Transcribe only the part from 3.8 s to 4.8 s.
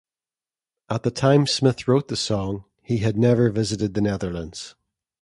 the Netherlands.